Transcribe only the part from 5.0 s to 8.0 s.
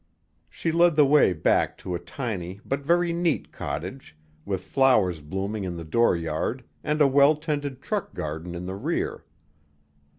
blooming in the door yard and a well tended